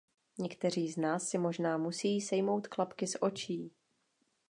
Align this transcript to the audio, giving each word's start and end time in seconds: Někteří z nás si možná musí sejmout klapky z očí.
Někteří 0.39 0.91
z 0.91 0.97
nás 0.97 1.27
si 1.27 1.37
možná 1.37 1.77
musí 1.77 2.21
sejmout 2.21 2.67
klapky 2.67 3.07
z 3.07 3.15
očí. 3.19 3.71